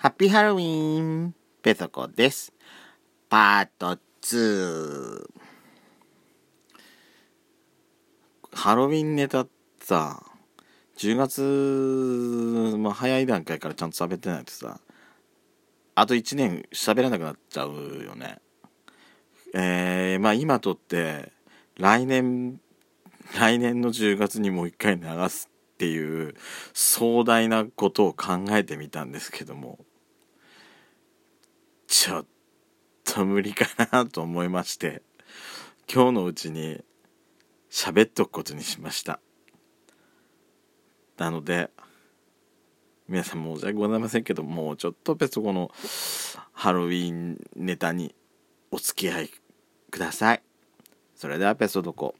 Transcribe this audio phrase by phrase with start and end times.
[0.00, 2.52] ハッピーハロウィンペソコです。
[3.28, 5.26] パート2。
[8.52, 9.44] ハロウィンネタ
[9.80, 10.22] さ、
[10.98, 14.78] 10月、まあ、早い段階からちゃんと喋ってないとさ、
[15.96, 18.38] あと1年喋らなくなっちゃうよね。
[19.52, 21.32] えー、まあ今とって、
[21.76, 22.60] 来年、
[23.36, 26.36] 来年の10月にもう一回流すっていう
[26.72, 29.78] 壮大なことを考えてみたんですけども
[31.88, 32.26] ちょっ
[33.02, 35.02] と無理かなと思いまして
[35.92, 36.84] 今日のうちに
[37.70, 39.20] 喋っとくことにしました。
[41.16, 41.70] なので
[43.08, 45.70] 皆さん申し訳ございませんけどもうちょっとペソコの
[46.52, 48.14] ハロウィンネタに
[48.70, 49.30] お付き合い
[49.90, 50.42] ください。
[51.16, 52.14] それではペソドコ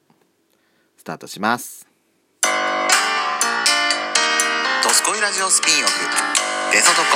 [0.96, 1.86] スタートします。
[4.82, 6.27] ドスコイラジオスピンオフ。
[6.70, 7.08] ペソドコ。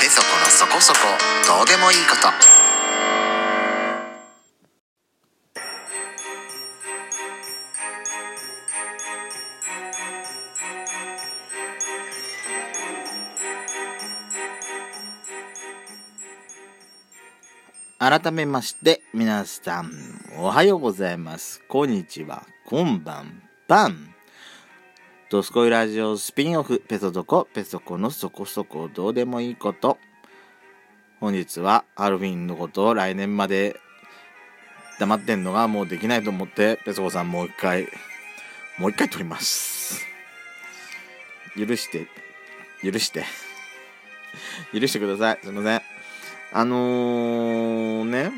[0.00, 0.98] ペソコのそこそこ。
[1.46, 2.28] どうでもいいこと。
[17.98, 19.92] 改めまして皆さん
[20.38, 21.62] おはようございます。
[21.68, 22.46] こんにちは。
[22.64, 24.09] こんばんばん。
[25.30, 29.96] ドスコイラジオスピンオフペソドコペソコのそこそこどうでもいいこと。
[31.20, 33.76] 本日はハロウィンのことを来年まで
[34.98, 37.86] 黙ってんのがもうできないと思ってペソコさんもう一回
[38.76, 40.04] もう一回撮ります。
[41.56, 42.08] 許して
[42.82, 43.24] 許して
[44.72, 45.38] 許してください。
[45.44, 45.82] すいません。
[46.52, 48.32] あのー、ね、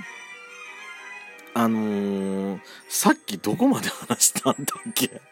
[1.55, 5.23] あのー、さっきどこまで話したんだっけ？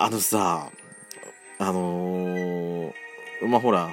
[0.00, 0.70] あのさ、
[1.58, 2.92] あのー、
[3.48, 3.90] まあ、ほら、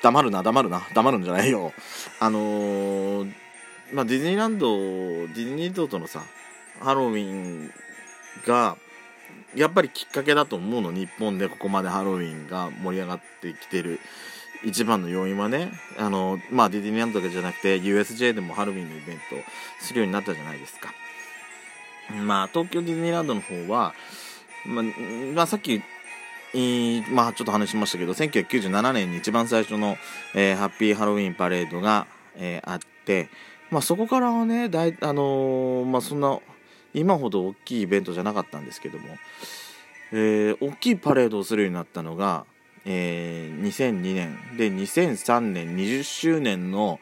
[0.00, 1.72] 黙るな、黙るな、黙るんじゃないよ。
[2.20, 3.32] あのー、
[3.92, 6.22] まあ、ディズニーランド、ディズニーランドのさ、
[6.78, 7.72] ハロウィン
[8.46, 8.76] が、
[9.56, 13.98] やっぱりきっかけだと思うの日本でここまでハロウィンが盛り上がってきてる。
[14.64, 19.22] 一番の要因はねあのまあディズニーランドだけじゃなくて USJ でもハロウィンのイベント
[19.80, 20.94] するようになったじゃないですか。
[22.10, 23.94] まあ東京ディズニーランドの方は、
[24.66, 24.84] まあ、
[25.34, 25.82] まあ、さっき
[27.10, 29.96] まあちょっと話しましたけど1997年に一番最初の、
[30.34, 33.30] えー、ハッピーハロウィンパレードが、えー、あって
[33.70, 36.38] まあそこからはねだいあの、まあそんな
[36.94, 39.16] 今ほど大きいイベントじゃなかったんですけども、
[40.12, 42.44] えー、大きいパレードをするようになったのが、
[42.84, 44.38] えー、2002年。
[44.58, 47.00] で2003年20周年の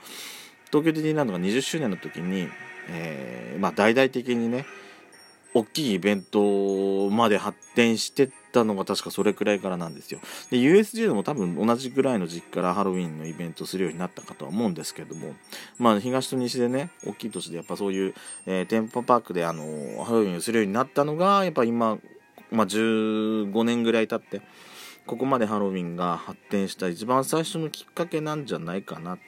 [0.67, 2.49] 東京ディズニーランドが20周年の時に、
[2.88, 4.65] えー、まあ、大々的にね
[5.55, 10.21] 大きいイベントまで発展してったのが確かそれくらいからなんですよ。
[10.50, 15.34] で USJ でも多分同じぐらいの時期からハロウィンのイベントするようになったかとは思うんですけども
[15.78, 18.15] まあ東と西でね大きい都市でやっぱそういう、
[18.47, 21.99] えー、テンポパークであのハロウィンをするようになったのがやっぱ今、
[22.50, 24.44] まあ、15年ぐらい経って
[25.06, 29.22] ここまでハロウィンが発展した一番最初のきっかけなんじゃないかなと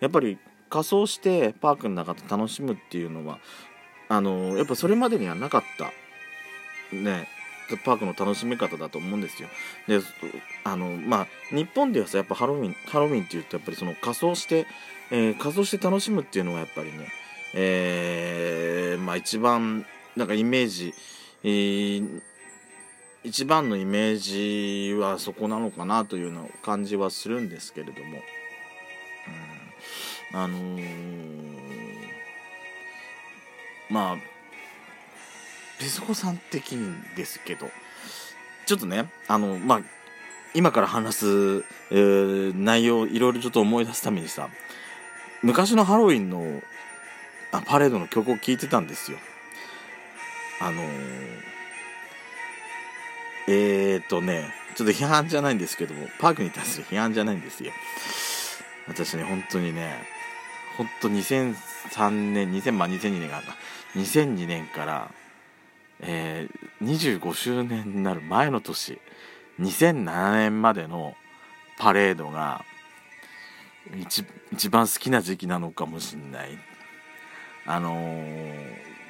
[0.00, 0.38] やっぱり
[0.70, 3.38] 仮装してパークの中で楽しむっていうのは
[4.12, 5.90] あのやっぱそれまでにはなかった。
[6.94, 7.26] ね。
[7.82, 9.48] パークの楽しみ方だと思うんですよ。
[9.88, 10.00] で
[10.64, 14.66] あのまあ日本ではさやっぱハロウィンハロウィンっていうとやっぱりその仮装して、
[15.10, 17.08] えー、仮装して楽しむっていうのはやっぱりね、
[17.54, 20.92] えー、まあ一番なんかイメージ、
[21.42, 22.22] えー、
[23.24, 28.20] 一番のイメージはそこなのかなというような感じはするんですけれども、
[30.34, 31.71] うん、あのー、
[33.92, 34.16] まあ
[35.78, 37.70] ペソコさん的にですけど。
[38.66, 39.80] ちょっとねあのまあ
[40.54, 41.26] 今から話す、
[41.90, 44.48] えー、内容いろいろちょっと思い出すためにさ
[45.42, 46.62] 昔のハロウィンの
[47.50, 49.18] あパレードの曲を聴いてたんですよ。
[50.60, 50.86] あのー、
[53.48, 57.72] えー、っとねちょっと批判じゃないんですけどもパークに対する批判じゃないんですよ。
[58.86, 59.96] 私ね本当にね
[60.76, 63.42] 本当2003年2000まあ2002年か
[63.94, 65.10] 2002年から
[66.02, 68.98] えー、25周年になる前の年
[69.60, 71.14] 2007年までの
[71.78, 72.64] パレードが
[73.96, 76.58] 一一番好きな時期なのかもしんない。
[77.64, 78.54] あのー、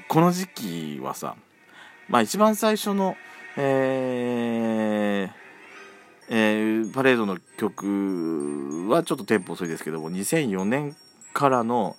[0.09, 1.37] この時期はさ
[2.09, 3.17] まあ一番最初の
[3.57, 5.43] えー
[6.29, 10.97] えー、パレードの曲はちょっとテンポ遅いですけども2004年
[11.35, 11.97] からの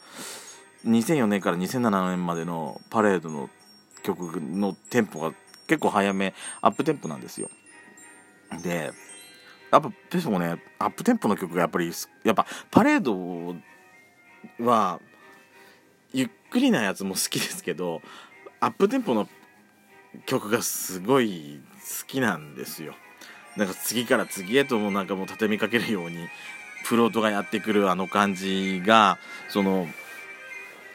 [0.86, 3.50] 2004年から2007年までのパレードの
[4.04, 5.34] 曲のテンポが
[5.68, 7.50] 結構早めアップテンポなんですよ。
[8.62, 8.92] で
[9.72, 11.92] やっぱペソもねアップテンポの曲がやっぱり
[12.24, 13.56] やっぱパレード
[14.64, 15.00] は
[16.14, 18.02] ゆっくりなやつも好きですけど
[18.60, 19.28] アップテンポの
[20.26, 21.60] 曲がすごい
[22.02, 22.94] 好きなんですよ。
[23.58, 26.28] なんか次から次へともなんかもう畳みかけるように
[26.84, 29.18] フロートがやってくるあの感じが
[29.50, 29.88] その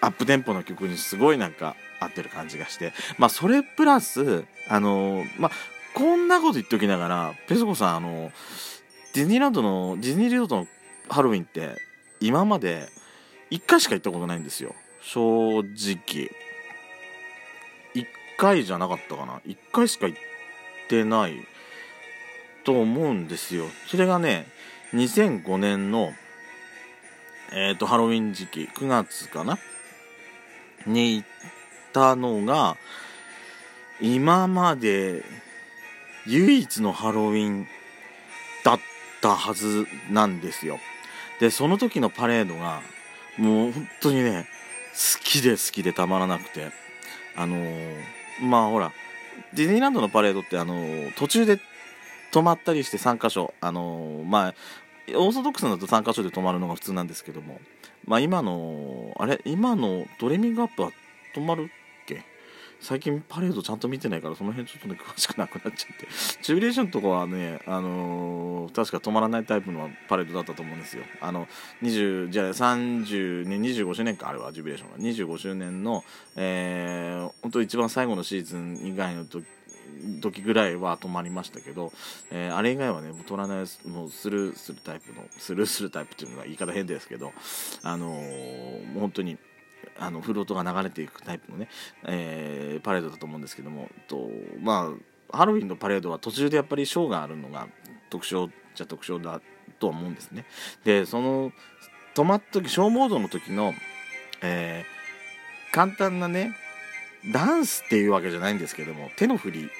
[0.00, 2.92] アップテンポの曲にすごいなんか合ってる感じがして。
[3.18, 5.50] まあそれプラスあのまあ
[5.94, 8.30] こんなこと言っておきながらペソコさんあの
[9.14, 10.66] ディズニーランドのディズニーリゾートの
[11.08, 11.76] ハロウィンって
[12.20, 12.88] 今まで
[13.50, 14.74] 1回しか行ったことないんですよ。
[15.00, 16.30] 正直。
[17.94, 18.06] 1
[18.36, 19.40] 回じゃなかったかな。
[19.46, 20.18] 1回しか行っ
[20.88, 21.34] てない
[22.64, 23.64] と思うんですよ。
[23.86, 24.46] それがね
[24.92, 26.12] 2005年の
[27.52, 29.58] えっ、ー、とハロウィン時期9月かな。
[30.86, 31.28] に行っ
[31.92, 32.76] たのが
[34.00, 35.24] 今まで
[36.26, 37.66] 唯一のハロウィン
[38.64, 38.80] だっ
[39.20, 40.78] たはずなんですよ。
[41.40, 42.80] でその時のパレードが
[43.36, 44.46] もう本当にね
[44.92, 46.88] 好きで好きでたまらなくて。
[47.38, 48.02] あのー、
[48.42, 48.92] まあほら
[49.54, 51.60] ディズニーランドのパレードってあのー、途中で
[52.32, 53.54] 止まったりして3箇所。
[53.60, 54.54] あのー、まあ
[55.10, 57.60] オーソドックスだと3箇所で止まるのが普通なんですけども。
[58.08, 59.40] まあ今のあれ？
[59.44, 60.90] 今のドレミングアップは
[61.36, 61.66] 止まるっ
[62.06, 62.24] け？
[62.80, 66.06] 最近パレードちゃんと見てないからその辺ちょっとね詳しくなくなっちゃって。
[66.42, 71.02] ジュビレーションとかはねあのー、確か止まらないタイプのパレードだったと思うんですよ。
[71.20, 71.46] あの
[71.82, 74.98] 20じゃあ30年25周年かあれはジュビレーションが。
[74.98, 76.02] 25周年の
[76.36, 79.44] えー、本当一番最後のシーズン以外の時
[80.20, 81.92] 時ぐらいは止まりましたけど、
[82.30, 87.32] えー、あれ以外はねもう取らないもうスルーするタイプのスルーするタイプっていうのは言い方変ですけど
[87.82, 89.38] あのー、本当に
[89.98, 91.68] あのフロートが流れていくタイプのね、
[92.06, 94.28] えー、パレードだと思うんですけどもと
[94.60, 94.92] ま
[95.32, 97.68] あハロウィンのパレードは途中でやっぱりショーがあるのが
[98.10, 99.40] 特徴じゃ特徴だ
[99.78, 100.46] とは思うんですね。
[100.84, 101.52] でその
[102.14, 103.74] 止まった時ショーモードの時の、
[104.42, 106.56] えー、簡単なね
[107.32, 109.70] ダンスっていうわけじゃないんですけども手の振り。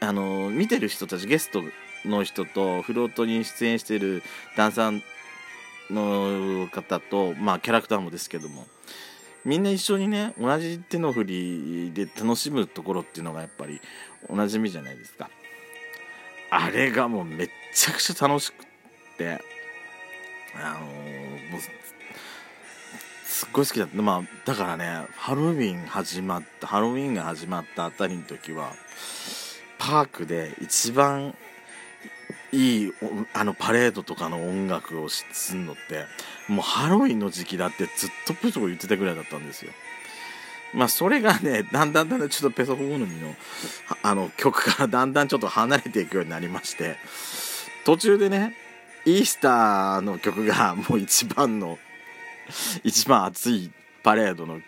[0.00, 1.62] あの見てる人たちゲスト
[2.04, 4.22] の人とフロートに出演してる
[4.56, 5.02] ダンサー
[5.90, 8.66] の方とまあキャラクターもですけども
[9.44, 13.80] みんな一緒にね同じ手の振りで楽しむところっていうのがやっぱり
[14.28, 15.30] おなじみじゃないですか。
[16.50, 18.66] あれがもうめっちゃくちゃ楽しくっ
[19.16, 19.40] て
[20.54, 21.60] あのー、もう
[23.36, 28.72] すっごい好きだったまあだからねハロウィン始まったハロウィンが始まったあたりの時は
[29.78, 31.34] パークで一番
[32.50, 32.92] いい
[33.34, 36.06] あのパレードとかの音楽をすんのって
[36.50, 39.72] もうハロウィンの時期だってずっとプソコ言ってたぐらいだったんですよ。
[40.72, 43.34] まあそれがねだんだんだんだんちょっとペソコ好みの
[44.02, 46.96] あの曲からだんだんちょっと離れていくようになりまして
[47.84, 48.56] 途中でね
[49.04, 51.78] イースターの曲がもう一番の
[52.84, 53.70] 一番熱い
[54.02, 54.60] パレードの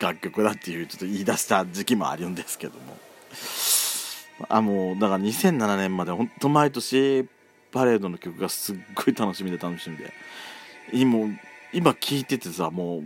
[0.00, 2.98] 楽曲だっていうちょっと言い出した時期もあるんですけども。
[4.50, 7.26] あもうだから2007年まで本当毎年
[7.72, 10.12] パレードの曲がすっごい楽しみで楽しみで。
[10.92, 11.38] 今
[11.72, 13.02] 今聴いててさもう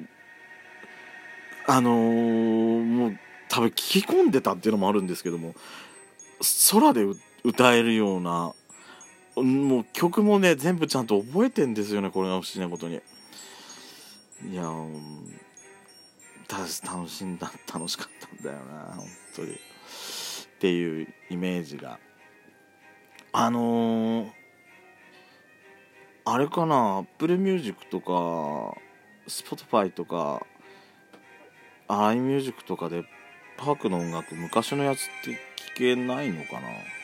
[1.66, 3.18] あのー、もう
[3.48, 5.54] 多分聞き込んでたっていうのもあるんですけども
[6.72, 7.04] 空で
[7.44, 8.52] 歌えるような
[9.36, 13.00] もう曲もね全部ちゃんと覚えてんですよねこれが不思議なことに。
[14.48, 14.62] いや
[16.52, 19.06] 楽しんだ楽しかったんだよな本
[19.36, 19.52] 当に。
[19.52, 19.56] っ
[20.58, 21.98] ていうイメージが。
[23.32, 24.30] あのー、
[26.24, 28.76] あれかな Apple Music とか
[29.28, 30.44] Spotify とか
[31.88, 33.04] iMusic とかで
[33.56, 35.38] パークの音楽昔のやつって
[35.76, 36.99] 聞けないのかな？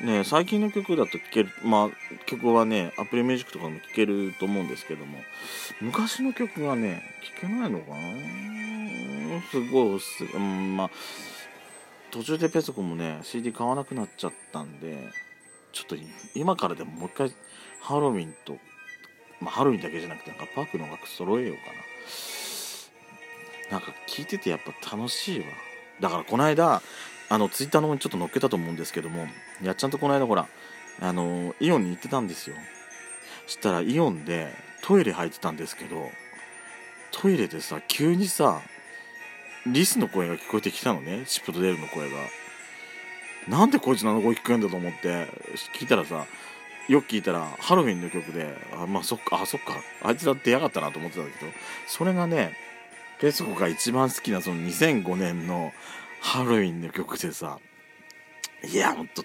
[0.00, 1.90] ね最近の曲だと聴けるまあ
[2.26, 5.18] 曲はね Apple Music とかでも聴けると思うんですけども
[5.80, 7.02] 昔の曲がね
[7.40, 7.96] 聴けないのかな？
[9.50, 10.90] すごいおすすめ、うん、まあ
[12.10, 15.10] 途中でペソコもね CD 買わなくなっちゃったんで
[15.72, 15.96] ちょっと
[16.34, 17.32] 今からでももう一回
[17.80, 18.58] ハロウィンと、
[19.40, 21.72] まあ、ハロウィンだけじゃなくてなんかパークの楽揃えようかな。
[23.70, 25.46] なんか聞いててやっぱ楽しいわ。
[25.98, 26.82] だからこの間
[27.32, 29.26] あのツイッターの方にちょっと載っけたと思うんですけども
[29.62, 30.48] やっちゃんとこの間ほら
[31.00, 32.56] あのイオンに行ってたんですよ。
[33.46, 36.10] そしたらイオンでトイレ入ってたんですけど
[37.10, 38.60] トイレでさ急にさ
[39.64, 41.22] リスの声が聞こえてきたのね。
[41.24, 42.18] シップとデールの声が。
[43.48, 45.26] なんでこいつの声聞こえんだと思って
[45.78, 46.26] 聞いたらさ
[46.86, 49.72] よく聞いたらハロウィンの曲であまあそっかあそっか
[50.02, 51.50] あいつだってやがったなと思ってたんだけど
[51.88, 52.52] それがね
[53.20, 55.72] ペソコが一番好きなその2005年の
[56.22, 57.58] ハロウィンの曲でさ。
[58.64, 59.24] いやほんと。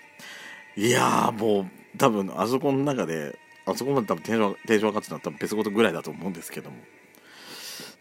[0.75, 6.77] いやもう多分あそこの中であそこまで多分テンションテンション上がってたのは多分ペソコトぐらいだと思うんですけども。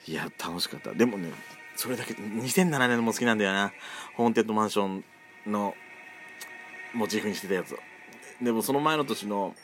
[0.09, 0.95] いや楽しかった。
[0.95, 1.31] でもね
[1.77, 3.73] それだけ2007年も好きなんだよな。
[4.17, 5.05] ホーンテッドマンション
[5.47, 5.75] の
[6.95, 7.77] モチーフにしてたやつ
[8.41, 9.55] でもその前の年の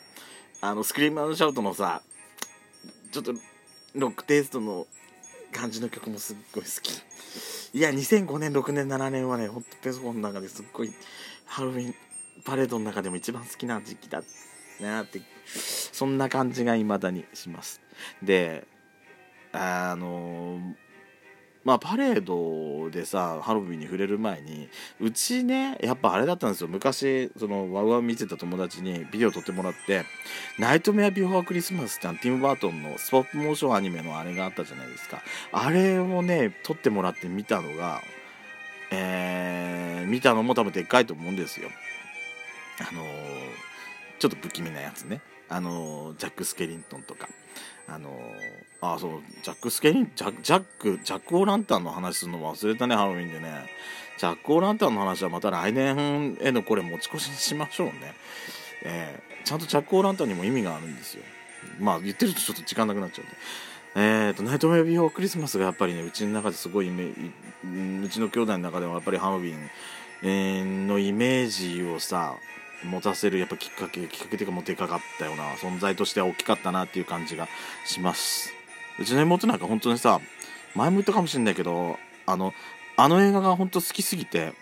[0.60, 2.02] あのスクリームシャウトのさ
[3.10, 3.32] ちょっと
[3.94, 4.86] ロックテイストの
[5.52, 6.92] 感じの曲もすっごい好き。
[7.74, 10.92] いや2005年6年7年はねほんとペソコンの中ですっごい
[11.46, 11.94] ハロウィン
[12.44, 14.22] パレードの中でも一番好きな時期だ
[14.80, 17.80] なってそんな感じがいまだにします。
[18.22, 18.66] で
[19.52, 20.58] あの
[21.64, 24.68] まあパレードでさハロウィンに触れる前に
[25.00, 26.68] うちねやっぱあれだったんですよ。
[26.68, 30.04] 昔そのワウワウ見てた友達にビデオ撮ってもらって
[30.58, 35.22] 「ナイトメアビフォークリスマス」ってティム・バートンのスポップモーションアニメのあれがあったじゃないですか。
[35.52, 38.02] あれをね撮ってもらって見たのが
[38.92, 41.70] えー、見たのも多分でっかいと思うんですよ。
[42.78, 43.06] あのー、
[44.22, 45.20] ちょっと不気味なやつね。
[45.48, 47.28] あの、ジャック・スケリントンとか。
[47.88, 48.16] あの、
[48.80, 49.10] あそう
[49.42, 53.66] ジャック・スケリンジャジャックジャック・オ・ランタンの話するの忘れたねハロウィンでね。
[54.18, 58.14] ジャック・オー・ランタンの話はまた来年へのこれ持ち越しにしましょうね、
[58.84, 61.24] えー、ちゃんとジャック・オー・ランタンにも意味があるんですよ。
[61.80, 63.36] まあ言ってるとちょっと時間なくなっちゃうんで。
[63.94, 67.06] えーと、 Nightmare Before Christmas がやっぱりねうちの中ですごいイメ
[68.04, 69.56] うちの兄弟の中ではやっぱりハロウィ
[70.24, 72.36] ン、のイメージをさ
[72.84, 77.48] 持たせるやっぱきっかけきっかけというかもうでかかったような存在としては大きかったなっていう感じが
[77.84, 78.52] します。
[78.98, 80.20] うちの妹なんか本当にさ
[80.74, 82.52] 前も言ったかもしれないけどあの
[82.96, 84.52] あの映画が本当好きすぎて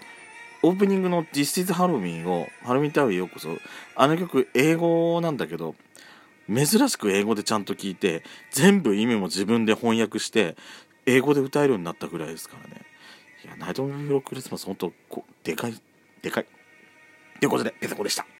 [0.62, 3.58] オープニングの「This is Halloween」を「ハロウィンタウンへようこそ」
[3.96, 5.74] あの曲英語なんだけど
[6.48, 10.56] 珍しく英語でちゃんと聞いて全部意味も自分で翻訳して
[11.06, 12.82] 英語で歌えるようになったぐらいですからね。
[13.44, 15.74] いやナイトメロクリスマス本当こでかい
[16.22, 16.46] でかい。
[17.40, 18.26] ということでペソコでした。